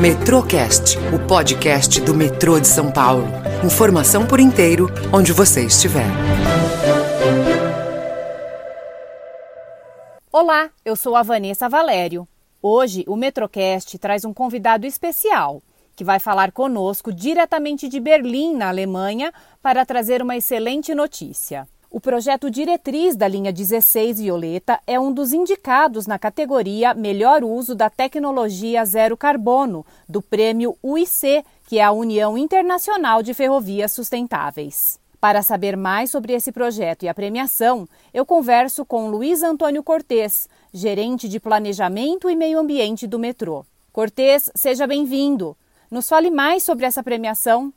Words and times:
Metrocast, 0.00 0.98
o 1.14 1.26
podcast 1.26 2.02
do 2.02 2.14
metrô 2.14 2.60
de 2.60 2.68
São 2.68 2.92
Paulo. 2.92 3.24
Informação 3.64 4.26
por 4.26 4.38
inteiro, 4.38 4.90
onde 5.10 5.32
você 5.32 5.64
estiver. 5.64 6.04
Olá, 10.30 10.68
eu 10.84 10.94
sou 10.96 11.16
a 11.16 11.22
Vanessa 11.22 11.66
Valério. 11.66 12.28
Hoje 12.60 13.06
o 13.08 13.16
Metrocast 13.16 13.98
traz 13.98 14.26
um 14.26 14.34
convidado 14.34 14.84
especial 14.86 15.62
que 15.96 16.04
vai 16.04 16.18
falar 16.18 16.52
conosco 16.52 17.10
diretamente 17.10 17.88
de 17.88 17.98
Berlim, 17.98 18.54
na 18.54 18.68
Alemanha, 18.68 19.32
para 19.62 19.86
trazer 19.86 20.20
uma 20.20 20.36
excelente 20.36 20.94
notícia. 20.94 21.66
O 21.96 22.00
projeto 22.00 22.50
diretriz 22.50 23.16
da 23.16 23.26
linha 23.26 23.50
16 23.50 24.20
Violeta 24.20 24.78
é 24.86 25.00
um 25.00 25.10
dos 25.10 25.32
indicados 25.32 26.06
na 26.06 26.18
categoria 26.18 26.92
Melhor 26.92 27.42
Uso 27.42 27.74
da 27.74 27.88
Tecnologia 27.88 28.84
Zero 28.84 29.16
Carbono, 29.16 29.82
do 30.06 30.20
prêmio 30.20 30.76
UIC, 30.82 31.42
que 31.66 31.78
é 31.78 31.82
a 31.82 31.92
União 31.92 32.36
Internacional 32.36 33.22
de 33.22 33.32
Ferrovias 33.32 33.92
Sustentáveis. 33.92 35.00
Para 35.18 35.42
saber 35.42 35.74
mais 35.74 36.10
sobre 36.10 36.34
esse 36.34 36.52
projeto 36.52 37.04
e 37.04 37.08
a 37.08 37.14
premiação, 37.14 37.88
eu 38.12 38.26
converso 38.26 38.84
com 38.84 39.08
Luiz 39.08 39.42
Antônio 39.42 39.82
Cortes, 39.82 40.50
gerente 40.74 41.30
de 41.30 41.40
Planejamento 41.40 42.28
e 42.28 42.36
Meio 42.36 42.58
Ambiente 42.58 43.06
do 43.06 43.18
metrô. 43.18 43.64
Cortes, 43.90 44.50
seja 44.54 44.86
bem-vindo. 44.86 45.56
Nos 45.90 46.06
fale 46.06 46.30
mais 46.30 46.62
sobre 46.62 46.84
essa 46.84 47.02
premiação. 47.02 47.72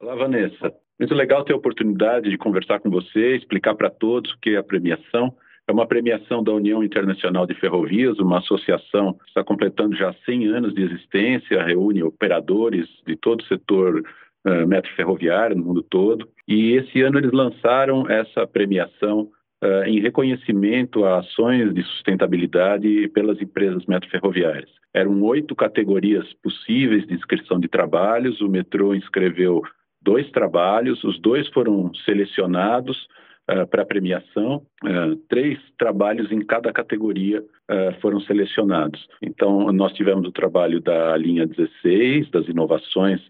Olá, 0.00 0.16
Vanessa. 0.16 0.74
Muito 0.98 1.14
legal 1.14 1.44
ter 1.44 1.52
a 1.52 1.56
oportunidade 1.56 2.30
de 2.30 2.38
conversar 2.38 2.78
com 2.78 2.88
você, 2.88 3.34
explicar 3.34 3.74
para 3.74 3.90
todos 3.90 4.32
o 4.32 4.38
que 4.40 4.50
é 4.50 4.56
a 4.56 4.62
premiação. 4.62 5.34
É 5.66 5.72
uma 5.72 5.86
premiação 5.86 6.42
da 6.44 6.52
União 6.52 6.84
Internacional 6.84 7.46
de 7.46 7.54
Ferrovias, 7.54 8.18
uma 8.18 8.38
associação 8.38 9.14
que 9.14 9.26
está 9.26 9.42
completando 9.42 9.96
já 9.96 10.14
100 10.24 10.46
anos 10.48 10.74
de 10.74 10.82
existência, 10.82 11.64
reúne 11.64 12.02
operadores 12.02 12.86
de 13.06 13.16
todo 13.16 13.40
o 13.40 13.46
setor 13.46 14.02
uh, 14.46 14.66
metro 14.68 14.90
ferroviário 14.94 15.56
no 15.56 15.64
mundo 15.64 15.82
todo. 15.82 16.28
E 16.46 16.72
esse 16.72 17.00
ano 17.02 17.18
eles 17.18 17.32
lançaram 17.32 18.08
essa 18.08 18.46
premiação 18.46 19.30
uh, 19.64 19.84
em 19.86 20.00
reconhecimento 20.00 21.04
a 21.04 21.20
ações 21.20 21.74
de 21.74 21.82
sustentabilidade 21.82 23.08
pelas 23.08 23.40
empresas 23.40 23.84
metroferroviárias. 23.86 24.70
Eram 24.94 25.20
oito 25.22 25.56
categorias 25.56 26.30
possíveis 26.34 27.04
de 27.06 27.14
inscrição 27.14 27.58
de 27.58 27.66
trabalhos, 27.66 28.40
o 28.40 28.48
metrô 28.48 28.94
inscreveu 28.94 29.62
dois 30.04 30.30
trabalhos, 30.30 31.02
os 31.02 31.18
dois 31.18 31.48
foram 31.48 31.92
selecionados 32.04 33.08
uh, 33.50 33.66
para 33.66 33.86
premiação, 33.86 34.62
uh, 34.84 35.16
três 35.28 35.58
trabalhos 35.78 36.30
em 36.30 36.40
cada 36.40 36.72
categoria 36.72 37.40
uh, 37.40 38.00
foram 38.00 38.20
selecionados. 38.20 39.08
Então, 39.22 39.72
nós 39.72 39.92
tivemos 39.94 40.28
o 40.28 40.32
trabalho 40.32 40.80
da 40.80 41.16
linha 41.16 41.46
16, 41.46 42.30
das 42.30 42.46
inovações 42.46 43.20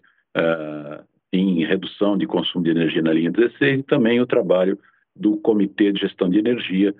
em 1.31 1.63
redução 1.63 2.17
de 2.17 2.27
consumo 2.27 2.65
de 2.65 2.71
energia 2.71 3.01
na 3.01 3.13
linha 3.13 3.31
16, 3.31 3.79
e 3.79 3.83
também 3.83 4.19
o 4.19 4.27
trabalho 4.27 4.77
do 5.15 5.37
Comitê 5.37 5.93
de 5.93 6.01
Gestão 6.01 6.29
de 6.29 6.39
Energia, 6.39 6.93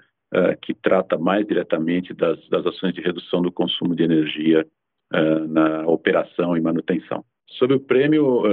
que 0.61 0.73
trata 0.73 1.17
mais 1.17 1.45
diretamente 1.45 2.13
das, 2.13 2.39
das, 2.47 2.65
ações 2.65 2.93
de 2.93 3.01
redução 3.01 3.41
do 3.41 3.51
consumo 3.51 3.93
de 3.93 4.03
energia 4.03 4.65
na 5.49 5.85
operação 5.85 6.55
e 6.55 6.61
manutenção. 6.61 7.25
Sobre 7.57 7.75
o 7.75 7.79
prêmio, 7.81 8.43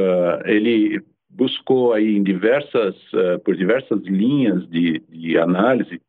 ele 0.47 1.01
buscou 1.33 1.93
aí 1.93 2.17
em 2.17 2.23
diversas, 2.23 2.95
uh, 3.13 3.39
por 3.45 3.57
diversas 3.57 4.03
linhas 4.03 4.69
de, 4.69 5.03
de 5.09 5.39
análise, 5.39 6.01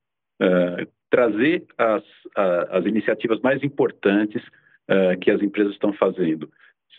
uh, 0.41 0.87
trazer 1.09 1.65
as, 1.77 2.03
as 2.71 2.85
iniciativas 2.85 3.39
mais 3.41 3.63
importantes 3.63 4.41
uh, 4.89 5.17
que 5.21 5.29
as 5.29 5.41
empresas 5.41 5.73
estão 5.73 5.93
fazendo, 5.93 6.49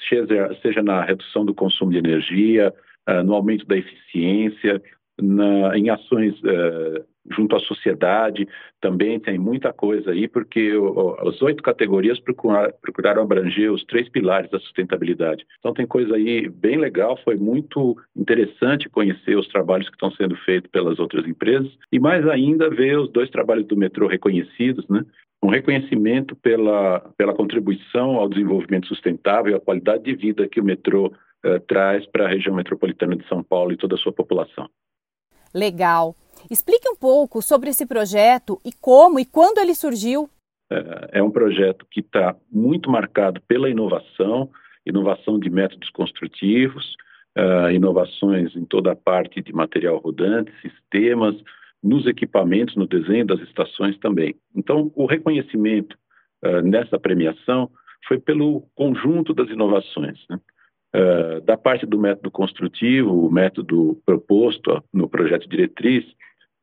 seja, 0.08 0.56
seja 0.62 0.82
na 0.82 1.02
redução 1.02 1.44
do 1.44 1.54
consumo 1.54 1.90
de 1.90 1.98
energia, 1.98 2.72
no 3.26 3.34
aumento 3.34 3.66
da 3.66 3.76
eficiência, 3.76 4.80
na, 5.20 5.76
em 5.76 5.90
ações 5.90 6.40
junto 7.30 7.56
à 7.56 7.60
sociedade, 7.60 8.46
também 8.80 9.18
tem 9.18 9.38
muita 9.38 9.72
coisa 9.72 10.10
aí, 10.10 10.28
porque 10.28 10.72
as 11.20 11.40
oito 11.42 11.62
categorias 11.62 12.20
procuraram, 12.20 13.22
abranger 13.22 13.72
os 13.72 13.84
três 13.84 14.08
pilares 14.08 14.50
da 14.50 14.58
sustentabilidade. 14.58 15.46
Então 15.58 15.72
tem 15.72 15.86
coisa 15.86 16.14
aí 16.16 16.48
bem 16.48 16.76
legal, 16.76 17.18
foi 17.24 17.36
muito 17.36 17.96
interessante 18.14 18.88
conhecer 18.88 19.36
os 19.36 19.48
trabalhos 19.48 19.88
que 19.88 19.96
estão 19.96 20.10
sendo 20.12 20.36
feitos 20.36 20.70
pelas 20.70 20.98
outras 20.98 21.26
empresas 21.26 21.70
e 21.90 21.98
mais 21.98 22.26
ainda 22.28 22.68
ver 22.68 22.98
os 22.98 23.10
dois 23.10 23.30
trabalhos 23.30 23.66
do 23.66 23.76
metrô 23.76 24.06
reconhecidos, 24.06 24.86
né? 24.88 25.04
Um 25.42 25.48
reconhecimento 25.48 26.34
pela, 26.36 27.00
pela 27.18 27.34
contribuição 27.34 28.16
ao 28.16 28.28
desenvolvimento 28.28 28.86
sustentável 28.86 29.52
e 29.52 29.54
à 29.54 29.60
qualidade 29.60 30.02
de 30.04 30.14
vida 30.14 30.48
que 30.48 30.58
o 30.58 30.64
metrô 30.64 31.08
uh, 31.08 31.60
traz 31.68 32.06
para 32.06 32.24
a 32.24 32.28
região 32.28 32.54
metropolitana 32.54 33.14
de 33.14 33.28
São 33.28 33.42
Paulo 33.42 33.72
e 33.72 33.76
toda 33.76 33.94
a 33.94 33.98
sua 33.98 34.12
população. 34.12 34.68
Legal. 35.54 36.14
Explique 36.50 36.88
um 36.88 36.96
pouco 36.96 37.40
sobre 37.40 37.70
esse 37.70 37.86
projeto 37.86 38.60
e 38.64 38.72
como 38.72 39.18
e 39.18 39.24
quando 39.24 39.58
ele 39.58 39.74
surgiu. 39.74 40.28
É, 40.70 41.18
é 41.18 41.22
um 41.22 41.30
projeto 41.30 41.86
que 41.90 42.00
está 42.00 42.36
muito 42.50 42.90
marcado 42.90 43.40
pela 43.46 43.70
inovação, 43.70 44.50
inovação 44.84 45.38
de 45.38 45.48
métodos 45.48 45.88
construtivos, 45.90 46.96
uh, 47.38 47.70
inovações 47.70 48.54
em 48.56 48.64
toda 48.64 48.92
a 48.92 48.96
parte 48.96 49.40
de 49.40 49.52
material 49.52 49.98
rodante, 49.98 50.52
sistemas, 50.60 51.34
nos 51.82 52.06
equipamentos, 52.06 52.76
no 52.76 52.86
desenho 52.86 53.26
das 53.26 53.40
estações 53.40 53.98
também. 53.98 54.34
Então, 54.54 54.90
o 54.94 55.06
reconhecimento 55.06 55.96
uh, 56.44 56.60
nessa 56.62 56.98
premiação 56.98 57.70
foi 58.06 58.18
pelo 58.18 58.62
conjunto 58.74 59.32
das 59.32 59.48
inovações. 59.48 60.18
Né? 60.28 60.38
Uh, 60.94 61.40
da 61.40 61.56
parte 61.56 61.84
do 61.84 61.98
método 61.98 62.30
construtivo, 62.30 63.26
o 63.26 63.30
método 63.30 64.00
proposto 64.06 64.80
no 64.92 65.08
projeto 65.08 65.48
diretriz, 65.48 66.04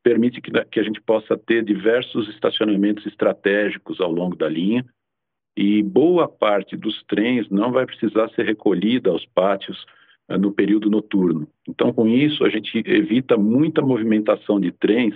permite 0.02 0.40
que, 0.40 0.52
que 0.66 0.80
a 0.80 0.84
gente 0.84 1.02
possa 1.02 1.38
ter 1.38 1.64
diversos 1.66 2.30
estacionamentos 2.30 3.06
estratégicos 3.06 4.00
ao 4.00 4.10
longo 4.10 4.36
da 4.36 4.48
linha 4.48 4.86
e 5.58 5.84
boa 5.84 6.30
parte 6.30 6.78
dos 6.78 7.04
trens 7.04 7.50
não 7.50 7.74
vai 7.74 7.86
precisar 7.86 8.30
ser 8.30 8.46
recolhida 8.46 9.10
aos 9.10 9.26
pátios 9.26 9.86
uh, 10.30 10.38
no 10.38 10.54
período 10.54 10.90
noturno. 10.90 11.46
Então, 11.68 11.92
com 11.92 12.08
isso, 12.08 12.46
a 12.46 12.50
gente 12.50 12.82
evita 12.86 13.36
muita 13.36 13.82
movimentação 13.82 14.62
de 14.62 14.72
trens 14.72 15.14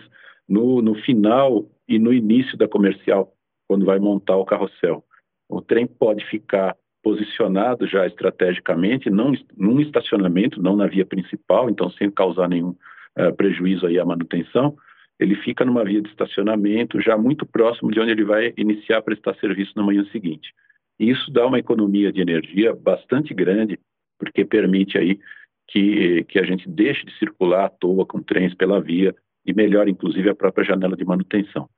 no, 0.47 0.81
no 0.81 0.93
final 0.93 1.65
e 1.87 1.97
no 1.97 2.11
início 2.11 2.57
da 2.57 2.67
comercial, 2.67 3.33
quando 3.67 3.85
vai 3.85 3.97
montar 3.97 4.35
o 4.35 4.45
carrossel. 4.45 5.05
O 5.47 5.61
trem 5.61 5.87
pode 5.87 6.25
ficar 6.25 6.75
posicionado 7.05 7.85
já 7.85 8.07
estrategicamente, 8.07 9.11
não 9.11 9.31
num 9.55 9.79
estacionamento, 9.79 10.59
não 10.59 10.75
na 10.75 10.87
via 10.87 11.05
principal, 11.05 11.69
então 11.69 11.87
sem 11.91 12.09
causar 12.09 12.49
nenhum 12.49 12.69
uh, 12.69 13.31
prejuízo 13.37 13.85
aí 13.85 13.99
à 13.99 14.03
manutenção, 14.03 14.75
ele 15.19 15.35
fica 15.35 15.63
numa 15.63 15.85
via 15.85 16.01
de 16.01 16.09
estacionamento 16.09 16.99
já 16.99 17.15
muito 17.15 17.45
próximo 17.45 17.91
de 17.91 17.99
onde 17.99 18.09
ele 18.09 18.25
vai 18.25 18.51
iniciar 18.57 18.97
a 18.97 19.01
prestar 19.03 19.35
serviço 19.35 19.73
na 19.75 19.83
manhã 19.83 20.03
seguinte. 20.11 20.51
E 20.99 21.11
isso 21.11 21.31
dá 21.31 21.45
uma 21.45 21.59
economia 21.59 22.11
de 22.11 22.21
energia 22.21 22.73
bastante 22.73 23.35
grande, 23.35 23.77
porque 24.17 24.43
permite 24.43 24.97
aí 24.97 25.19
que, 25.67 26.23
que 26.23 26.39
a 26.39 26.43
gente 26.43 26.67
deixe 26.67 27.05
de 27.05 27.15
circular 27.19 27.65
à 27.65 27.69
toa 27.69 28.03
com 28.03 28.19
trens 28.19 28.55
pela 28.55 28.81
via 28.81 29.13
e 29.45 29.53
melhore, 29.53 29.91
inclusive, 29.91 30.27
a 30.27 30.35
própria 30.35 30.65
janela 30.65 30.97
de 30.97 31.05
manutenção. 31.05 31.69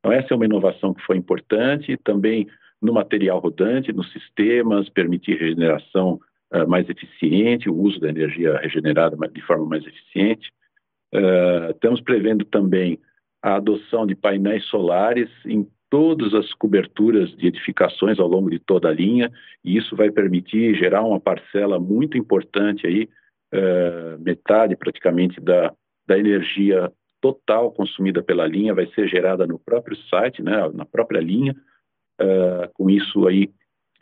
Então, 0.00 0.10
essa 0.10 0.34
é 0.34 0.36
uma 0.36 0.44
inovação 0.44 0.92
que 0.92 1.02
foi 1.02 1.16
importante, 1.16 1.96
também 2.02 2.48
no 2.82 2.92
material 2.92 3.38
rodante, 3.38 3.92
nos 3.92 4.10
sistemas, 4.12 4.88
permitir 4.88 5.38
regeneração 5.38 6.20
uh, 6.52 6.68
mais 6.68 6.88
eficiente, 6.88 7.70
o 7.70 7.74
uso 7.74 8.00
da 8.00 8.08
energia 8.08 8.58
regenerada 8.58 9.16
de 9.28 9.40
forma 9.42 9.64
mais 9.64 9.86
eficiente. 9.86 10.52
Uh, 11.14 11.70
estamos 11.70 12.00
prevendo 12.00 12.44
também 12.44 12.98
a 13.40 13.56
adoção 13.56 14.06
de 14.06 14.14
painéis 14.14 14.64
solares 14.64 15.30
em 15.46 15.66
todas 15.88 16.32
as 16.34 16.52
coberturas 16.54 17.30
de 17.36 17.46
edificações 17.46 18.18
ao 18.18 18.26
longo 18.26 18.50
de 18.50 18.58
toda 18.58 18.88
a 18.88 18.92
linha, 18.92 19.30
e 19.64 19.76
isso 19.76 19.94
vai 19.94 20.10
permitir 20.10 20.74
gerar 20.74 21.02
uma 21.02 21.20
parcela 21.20 21.78
muito 21.78 22.16
importante 22.18 22.86
aí, 22.86 23.08
uh, 23.54 24.18
metade 24.20 24.74
praticamente 24.74 25.40
da, 25.40 25.72
da 26.06 26.18
energia 26.18 26.90
total 27.20 27.70
consumida 27.70 28.20
pela 28.20 28.46
linha 28.46 28.74
vai 28.74 28.86
ser 28.88 29.06
gerada 29.06 29.46
no 29.46 29.58
próprio 29.58 29.96
site, 30.08 30.42
né, 30.42 30.68
na 30.74 30.84
própria 30.84 31.20
linha, 31.20 31.54
uh, 32.20 32.70
com 32.74 32.90
isso 32.90 33.26
aí 33.26 33.50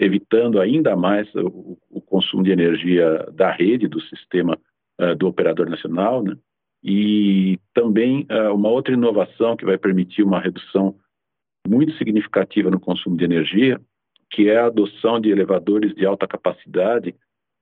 evitando 0.00 0.58
ainda 0.58 0.96
mais 0.96 1.32
o, 1.34 1.78
o, 1.90 2.00
consumo 2.00 2.42
de 2.42 2.50
energia 2.50 3.26
da 3.34 3.50
rede, 3.50 3.86
do 3.86 4.00
sistema 4.00 4.58
uh, 4.98 5.14
do 5.14 5.28
operador 5.28 5.68
nacional, 5.68 6.22
né, 6.22 6.34
e 6.82 7.58
também 7.74 8.26
uh, 8.30 8.54
uma 8.54 8.70
outra 8.70 8.94
inovação 8.94 9.56
que 9.56 9.66
vai 9.66 9.76
permitir 9.76 10.22
uma 10.22 10.40
redução 10.40 10.96
muito 11.68 11.92
significativa 11.98 12.70
no 12.70 12.80
consumo 12.80 13.16
de 13.16 13.24
energia, 13.24 13.78
que 14.30 14.48
é 14.48 14.58
a 14.58 14.66
adoção 14.66 15.20
de 15.20 15.28
elevadores 15.28 15.94
de 15.94 16.06
alta 16.06 16.26
capacidade 16.26 17.14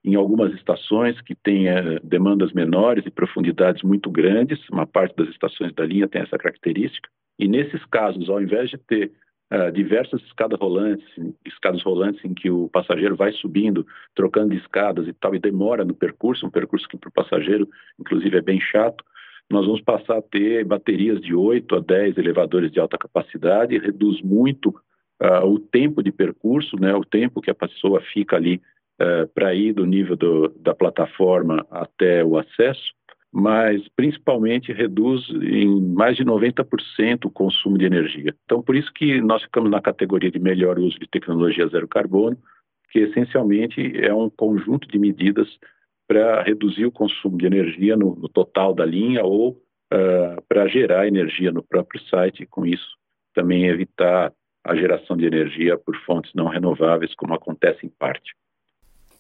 em 0.05 0.15
algumas 0.15 0.55
estações 0.55 1.21
que 1.21 1.35
têm 1.35 1.67
uh, 1.67 1.99
demandas 2.05 2.53
menores 2.53 3.05
e 3.05 3.11
profundidades 3.11 3.83
muito 3.83 4.09
grandes. 4.11 4.61
Uma 4.71 4.87
parte 4.87 5.17
das 5.17 5.29
estações 5.29 5.75
da 5.75 5.85
linha 5.85 6.07
tem 6.07 6.23
essa 6.23 6.39
característica. 6.39 7.11
E 7.37 7.49
nesses 7.49 7.85
casos, 7.87 8.29
ao 8.29 8.41
invés 8.41 8.71
de 8.71 8.79
ter 8.79 9.13
uh, 9.53 9.73
diversas 9.73 10.21
escadas 10.23 10.59
rolantes, 10.59 11.07
escadas 11.45 11.83
rolantes 11.83 12.25
em 12.25 12.35
que 12.35 12.51
o 12.51 12.69
passageiro 12.69 13.17
vai 13.17 13.33
subindo, 13.33 13.87
trocando 14.15 14.51
de 14.51 14.61
escadas 14.61 15.07
e 15.07 15.13
tal, 15.13 15.35
e 15.35 15.39
demora 15.39 15.85
no 15.85 15.95
percurso, 15.95 16.47
um 16.47 16.51
percurso 16.51 16.89
que 16.89 16.97
para 16.97 17.09
o 17.09 17.13
passageiro, 17.13 17.69
inclusive, 17.99 18.37
é 18.37 18.43
bem 18.43 18.61
chato. 18.61 19.05
Nós 19.51 19.65
vamos 19.65 19.81
passar 19.81 20.19
a 20.19 20.23
ter 20.23 20.65
baterias 20.65 21.21
de 21.21 21.35
8 21.35 21.77
a 21.77 21.81
10 21.81 22.19
elevadores 22.19 22.71
de 22.71 22.79
alta 22.79 22.99
capacidade, 22.99 23.79
reduz 23.79 24.21
muito 24.21 24.69
uh, 24.69 25.47
o 25.47 25.59
tempo 25.59 26.03
de 26.03 26.13
percurso, 26.13 26.77
né, 26.79 26.95
o 26.95 27.05
tempo 27.05 27.41
que 27.41 27.51
a 27.51 27.55
pessoa 27.55 28.01
fica 28.13 28.37
ali 28.37 28.61
uh, 29.01 29.27
para 29.35 29.55
ir 29.55 29.73
do 29.73 29.87
nível 29.87 30.17
do, 30.17 30.49
da 30.61 30.75
plataforma 30.75 31.67
até 31.71 32.23
o 32.23 32.37
acesso 32.37 32.99
mas 33.33 33.87
principalmente 33.95 34.73
reduz 34.73 35.29
em 35.31 35.81
mais 35.93 36.17
de 36.17 36.25
90% 36.25 37.27
o 37.27 37.31
consumo 37.31 37.77
de 37.77 37.85
energia. 37.85 38.35
Então, 38.45 38.63
por 38.63 38.75
isso 38.75 38.93
que 38.93 39.21
nós 39.21 39.43
ficamos 39.43 39.71
na 39.71 39.81
categoria 39.81 40.31
de 40.31 40.39
melhor 40.39 40.79
uso 40.79 40.99
de 40.99 41.09
tecnologia 41.09 41.69
zero 41.69 41.87
carbono, 41.87 42.39
que 42.91 43.01
essencialmente 43.01 43.81
é 43.99 44.13
um 44.15 44.31
conjunto 44.31 44.89
de 44.89 44.99
medidas 44.99 45.49
para 46.07 46.43
reduzir 46.43 46.87
o 46.87 46.93
consumo 46.93 47.37
de 47.37 47.45
energia 47.45 47.97
no, 47.97 48.17
no 48.17 48.29
total 48.31 48.75
da 48.75 48.87
linha 48.87 49.23
ou 49.23 49.51
uh, 49.51 50.43
para 50.49 50.67
gerar 50.69 51.07
energia 51.07 51.53
no 51.53 51.63
próprio 51.63 52.01
site 52.09 52.43
e, 52.43 52.47
com 52.47 52.65
isso, 52.65 52.97
também 53.35 53.67
evitar 53.67 54.33
a 54.65 54.75
geração 54.75 55.17
de 55.17 55.27
energia 55.27 55.77
por 55.77 55.95
fontes 56.05 56.33
não 56.35 56.49
renováveis, 56.49 57.15
como 57.15 57.35
acontece 57.35 57.85
em 57.85 57.91
parte. 57.91 58.35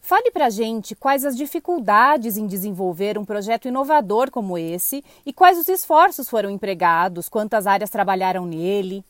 Fale 0.08 0.30
para 0.30 0.46
a 0.46 0.50
gente 0.50 0.96
quais 0.96 1.22
as 1.22 1.36
dificuldades 1.36 2.38
em 2.38 2.46
desenvolver 2.46 3.18
um 3.18 3.26
projeto 3.26 3.68
inovador 3.68 4.30
como 4.30 4.56
esse 4.56 5.04
e 5.26 5.34
quais 5.34 5.58
os 5.58 5.68
esforços 5.68 6.30
foram 6.30 6.48
empregados, 6.48 7.28
quantas 7.28 7.66
áreas 7.66 7.90
trabalharam 7.90 8.46
nele. 8.46 9.04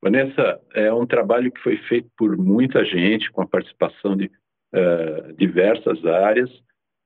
Vanessa, 0.00 0.60
é 0.74 0.94
um 0.94 1.04
trabalho 1.04 1.50
que 1.50 1.60
foi 1.60 1.76
feito 1.88 2.08
por 2.16 2.36
muita 2.36 2.84
gente, 2.84 3.32
com 3.32 3.42
a 3.42 3.48
participação 3.48 4.16
de 4.16 4.26
uh, 4.26 5.32
diversas 5.36 6.06
áreas. 6.06 6.48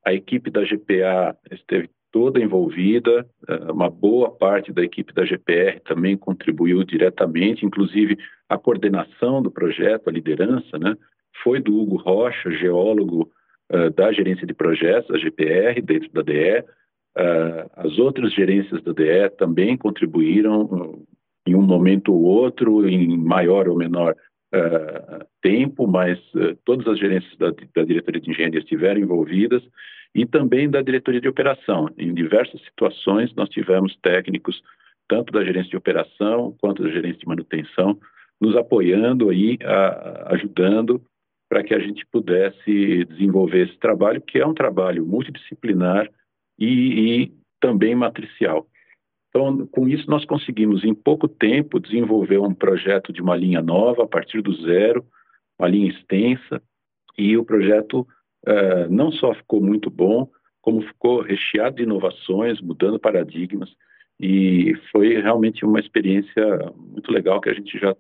A 0.05 0.13
equipe 0.13 0.51
da 0.51 0.63
GPA 0.63 1.35
esteve 1.51 1.89
toda 2.13 2.39
envolvida, 2.39 3.27
uh, 3.49 3.73
uma 3.73 3.89
boa 3.89 4.31
parte 4.31 4.75
da 4.75 4.83
equipe 4.83 5.11
da 5.15 5.25
GPR 5.25 5.81
também 5.87 6.19
contribuiu 6.19 6.85
diretamente, 6.85 7.65
inclusive 7.65 8.19
a 8.47 8.59
coordenação 8.59 9.41
do 9.41 9.51
projeto, 9.51 10.11
a 10.11 10.13
liderança, 10.13 10.79
né? 10.79 10.95
Foi 11.43 11.61
do 11.61 11.79
Hugo 11.79 11.97
Rocha, 11.97 12.51
geólogo 12.51 13.31
uh, 13.73 13.91
da 13.91 14.13
gerência 14.13 14.47
de 14.47 14.55
projetos, 14.55 15.11
a 15.11 15.19
GPR, 15.19 15.81
dentro 15.83 16.11
da 16.13 16.23
DE. 16.23 16.61
Uh, 16.61 16.65
eh, 17.15 17.67
as 17.77 17.99
outras 17.99 18.33
gerências 18.33 18.83
da 18.83 18.93
DE 18.93 19.29
também 19.37 19.77
contribuíram 19.77 20.63
uh, 20.63 21.07
em 21.47 21.55
um 21.55 21.63
momento 21.63 22.13
ou 22.13 22.23
outro, 22.23 22.89
em 22.89 23.19
maior 23.19 23.69
ou 23.69 23.77
menor 23.77 24.15
tempo, 25.41 25.87
mas 25.87 26.19
todas 26.67 26.87
as 26.87 26.99
gerências 26.99 27.35
da, 27.39 27.51
da 27.75 27.85
diretoria 27.85 28.21
de 28.21 28.31
engenharia 28.31 28.61
estiveram 28.61 29.01
envolvidas 29.01 29.63
e 30.15 30.27
também 30.27 30.69
da 30.69 30.83
diretoria 30.83 31.23
de 31.23 31.29
operação. 31.29 31.89
Em 31.97 32.13
diversas 32.13 32.61
situações, 32.65 33.35
nós 33.35 33.49
tivemos 33.49 33.97
técnicos, 34.03 34.63
tanto 35.09 35.33
da 35.33 35.43
gerência 35.43 35.71
de 35.71 35.77
operação 35.79 36.55
quanto 36.61 36.83
da 36.83 36.91
gerência 36.91 37.21
de 37.21 37.27
manutenção, 37.27 37.99
nos 38.39 38.55
apoiando 38.55 39.31
aí, 39.31 39.57
a, 39.65 40.35
ajudando 40.35 41.01
para 41.53 41.63
que 41.63 41.75
a 41.75 41.79
gente 41.79 42.07
pudesse 42.07 43.05
desenvolver 43.05 43.69
esse 43.69 43.79
trabalho, 43.79 44.23
que 44.23 44.39
é 44.39 44.47
um 44.47 44.55
trabalho 44.55 45.05
multidisciplinar 45.05 46.09
e, 46.59 47.25
e 47.25 47.33
também 47.61 47.95
matricial. 47.95 48.67
Então, 49.29 49.67
com 49.67 49.87
isso, 49.87 50.09
nós 50.09 50.25
conseguimos, 50.25 50.83
em 50.83 50.95
pouco 50.95 51.29
tempo, 51.29 51.79
desenvolver 51.79 52.39
um 52.39 52.55
projeto 52.55 53.13
de 53.13 53.21
uma 53.21 53.37
linha 53.37 53.61
nova, 53.61 54.05
a 54.05 54.07
partir 54.07 54.41
do 54.41 54.55
zero, 54.63 55.05
uma 55.59 55.69
linha 55.69 55.91
extensa, 55.91 56.63
e 57.19 57.37
o 57.37 57.45
projeto 57.45 58.09
uh, 58.49 58.89
não 58.89 59.13
só 59.13 59.35
ficou 59.35 59.63
muito 59.63 59.91
bom, 59.91 60.31
como 60.63 60.81
ficou 60.81 61.21
recheado 61.21 61.77
de 61.77 61.83
inovações, 61.83 62.63
mudando 62.63 62.99
paradigmas, 62.99 63.69
e 64.19 64.75
foi 64.91 65.21
realmente 65.21 65.67
uma 65.67 65.81
experiência 65.81 66.73
muito 66.75 67.13
legal 67.13 67.43
que 67.43 67.51
a 67.51 67.55
gente 67.55 67.79
já 67.79 67.95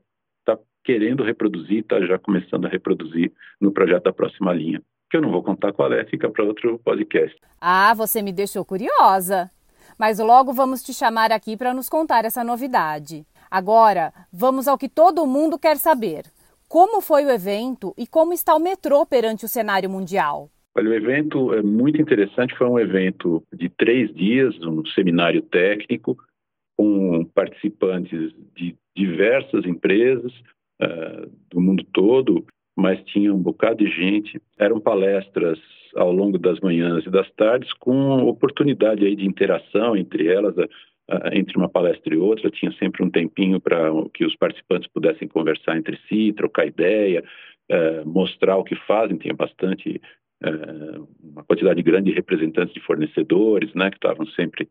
querendo 0.84 1.22
reproduzir, 1.22 1.80
está 1.80 2.00
já 2.04 2.18
começando 2.18 2.66
a 2.66 2.68
reproduzir 2.68 3.32
no 3.60 3.72
projeto 3.72 4.04
da 4.04 4.12
próxima 4.12 4.52
linha. 4.52 4.82
Que 5.10 5.16
eu 5.16 5.22
não 5.22 5.30
vou 5.30 5.42
contar 5.42 5.72
qual 5.72 5.92
é, 5.92 6.04
fica 6.04 6.30
para 6.30 6.44
outro 6.44 6.78
podcast. 6.78 7.36
Ah, 7.60 7.94
você 7.94 8.22
me 8.22 8.32
deixou 8.32 8.64
curiosa. 8.64 9.50
Mas 9.98 10.18
logo 10.18 10.52
vamos 10.52 10.82
te 10.82 10.92
chamar 10.94 11.30
aqui 11.32 11.56
para 11.56 11.74
nos 11.74 11.88
contar 11.88 12.24
essa 12.24 12.42
novidade. 12.42 13.24
Agora, 13.50 14.12
vamos 14.32 14.66
ao 14.66 14.78
que 14.78 14.88
todo 14.88 15.26
mundo 15.26 15.58
quer 15.58 15.76
saber. 15.76 16.24
Como 16.68 17.02
foi 17.02 17.26
o 17.26 17.30
evento 17.30 17.92
e 17.98 18.06
como 18.06 18.32
está 18.32 18.54
o 18.54 18.58
metrô 18.58 19.04
perante 19.04 19.44
o 19.44 19.48
cenário 19.48 19.90
mundial? 19.90 20.48
Olha, 20.74 20.88
o 20.88 20.94
evento 20.94 21.52
é 21.52 21.62
muito 21.62 22.00
interessante. 22.00 22.56
Foi 22.56 22.66
um 22.66 22.78
evento 22.78 23.42
de 23.52 23.68
três 23.68 24.12
dias, 24.14 24.58
um 24.62 24.82
seminário 24.86 25.42
técnico, 25.42 26.16
com 26.76 27.26
participantes 27.34 28.32
de 28.56 28.74
diversas 28.96 29.66
empresas, 29.66 30.32
uh, 30.82 31.30
do 31.50 31.60
mundo 31.60 31.84
todo, 31.92 32.44
mas 32.76 33.02
tinha 33.04 33.32
um 33.32 33.38
bocado 33.38 33.84
de 33.84 33.90
gente. 33.90 34.40
Eram 34.58 34.80
palestras 34.80 35.58
ao 35.94 36.10
longo 36.10 36.38
das 36.38 36.58
manhãs 36.60 37.04
e 37.04 37.10
das 37.10 37.30
tardes, 37.32 37.72
com 37.74 38.26
oportunidade 38.26 39.04
aí 39.04 39.14
de 39.14 39.26
interação 39.26 39.96
entre 39.96 40.28
elas, 40.28 40.56
uh, 40.56 40.68
entre 41.32 41.56
uma 41.56 41.68
palestra 41.68 42.14
e 42.14 42.18
outra. 42.18 42.50
Tinha 42.50 42.72
sempre 42.72 43.04
um 43.04 43.10
tempinho 43.10 43.60
para 43.60 43.90
que 44.14 44.24
os 44.24 44.34
participantes 44.36 44.90
pudessem 44.92 45.28
conversar 45.28 45.76
entre 45.76 45.98
si, 46.08 46.32
trocar 46.32 46.66
ideia, 46.66 47.22
uh, 47.70 48.08
mostrar 48.08 48.56
o 48.56 48.64
que 48.64 48.74
fazem. 48.86 49.16
Tinha 49.16 49.34
bastante, 49.34 50.00
uma 51.22 51.44
quantidade 51.44 51.80
grande 51.82 52.10
de 52.10 52.16
representantes 52.16 52.74
de 52.74 52.80
fornecedores, 52.80 53.72
né, 53.74 53.90
que 53.90 53.96
estavam 53.96 54.26
sempre 54.26 54.68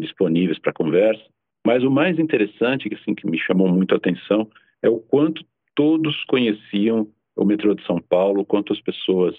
disponíveis 0.00 0.58
para 0.58 0.72
conversa. 0.72 1.22
Mas 1.66 1.84
o 1.84 1.90
mais 1.90 2.18
interessante, 2.18 2.88
assim, 2.94 3.14
que 3.14 3.26
me 3.26 3.38
chamou 3.38 3.68
muito 3.68 3.92
a 3.92 3.98
atenção, 3.98 4.48
é 4.82 4.88
o 4.88 4.98
quanto 4.98 5.44
todos 5.74 6.22
conheciam 6.24 7.08
o 7.36 7.44
metrô 7.44 7.74
de 7.74 7.84
São 7.86 7.98
Paulo, 7.98 8.44
quanto 8.44 8.72
as 8.72 8.80
pessoas 8.80 9.34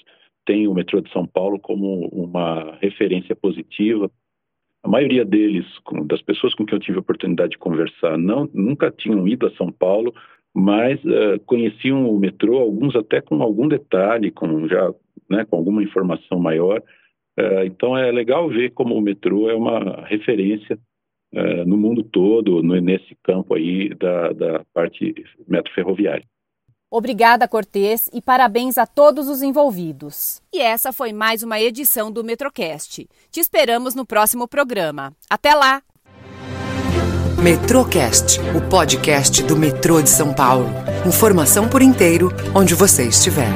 têm 0.46 0.68
o 0.68 0.74
metrô 0.74 1.02
de 1.02 1.12
São 1.12 1.26
Paulo 1.26 1.60
como 1.60 2.08
uma 2.08 2.78
referência 2.82 3.36
positiva. 3.36 4.10
A 4.84 4.88
maioria 4.88 5.24
deles, 5.24 5.66
das 6.06 6.22
pessoas 6.22 6.54
com 6.54 6.66
quem 6.66 6.76
eu 6.76 6.82
tive 6.82 6.98
a 6.98 7.02
oportunidade 7.02 7.52
de 7.52 7.58
conversar, 7.58 8.18
não, 8.18 8.50
nunca 8.54 8.92
tinham 8.92 9.28
ido 9.28 9.48
a 9.48 9.52
São 9.52 9.72
Paulo, 9.72 10.14
mas 10.54 11.00
uh, 11.06 11.40
conheciam 11.46 12.10
o 12.10 12.20
metrô, 12.20 12.60
alguns 12.60 12.96
até 12.96 13.22
com 13.22 13.42
algum 13.42 13.68
detalhe, 13.68 14.32
com 14.32 14.68
já 14.68 14.94
né, 15.30 15.46
com 15.46 15.58
alguma 15.58 15.82
informação 15.82 16.40
maior. 16.40 16.82
Uh, 17.40 17.64
então 17.66 17.98
é 17.98 18.12
legal 18.12 18.50
ver 18.50 18.72
como 18.72 18.96
o 18.96 19.02
metrô 19.02 19.50
é 19.50 19.56
uma 19.56 20.06
referência 20.06 20.78
uh, 21.34 21.66
no 21.66 21.78
mundo 21.78 22.04
todo, 22.04 22.62
no, 22.62 22.80
nesse 22.80 23.16
campo 23.24 23.56
aí 23.56 23.94
da, 23.96 24.32
da 24.34 24.66
parte 24.74 25.14
metroferroviária. 25.48 26.26
Obrigada, 26.96 27.48
Cortês, 27.48 28.08
e 28.14 28.22
parabéns 28.22 28.78
a 28.78 28.86
todos 28.86 29.28
os 29.28 29.42
envolvidos. 29.42 30.40
E 30.54 30.60
essa 30.60 30.94
foi 30.94 31.12
mais 31.12 31.42
uma 31.42 31.60
edição 31.60 32.12
do 32.12 32.24
Metrocast. 32.24 33.10
Te 33.32 33.40
esperamos 33.40 33.96
no 33.96 34.06
próximo 34.06 34.48
programa. 34.48 35.12
Até 35.28 35.56
lá! 35.56 35.82
Metrocast, 37.42 38.40
o 38.56 38.70
podcast 38.70 39.44
do 39.44 39.58
metrô 39.58 40.02
de 40.02 40.10
São 40.10 40.34
Paulo. 40.34 40.70
Informação 41.06 41.68
por 41.68 41.82
inteiro, 41.82 42.30
onde 42.56 42.76
você 42.76 43.08
estiver. 43.08 43.50